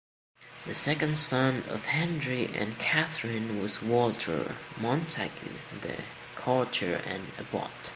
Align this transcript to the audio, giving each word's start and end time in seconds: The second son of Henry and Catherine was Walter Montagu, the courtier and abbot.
The 0.65 0.73
second 0.73 1.19
son 1.19 1.61
of 1.69 1.85
Henry 1.85 2.45
and 2.57 2.79
Catherine 2.79 3.61
was 3.61 3.83
Walter 3.83 4.55
Montagu, 4.77 5.59
the 5.79 5.97
courtier 6.35 6.95
and 7.05 7.27
abbot. 7.37 7.69